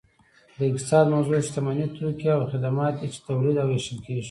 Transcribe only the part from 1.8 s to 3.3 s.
توکي او خدمات دي چې